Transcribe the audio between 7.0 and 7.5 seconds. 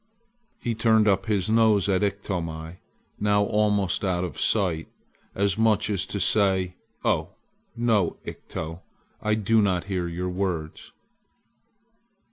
"Oh,